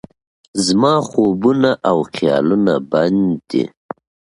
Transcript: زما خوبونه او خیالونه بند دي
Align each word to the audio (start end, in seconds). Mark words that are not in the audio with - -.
زما 0.65 0.93
خوبونه 1.09 1.71
او 1.89 1.97
خیالونه 2.13 2.73
بند 2.91 3.23
دي 3.49 3.63